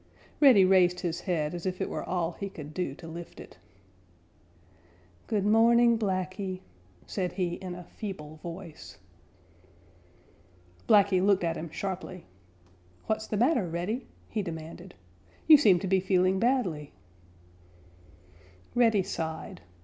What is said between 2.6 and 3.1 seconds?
do to